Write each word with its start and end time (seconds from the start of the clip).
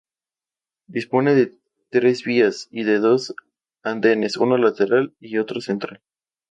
Dispone 0.87 1.35
de 1.35 1.55
tres 1.91 2.23
vías 2.23 2.67
y 2.71 2.85
de 2.85 2.97
dos 2.97 3.35
andenes, 3.83 4.35
uno 4.37 4.57
lateral 4.57 5.13
y 5.19 5.37
otro 5.37 5.61
central. 5.61 6.01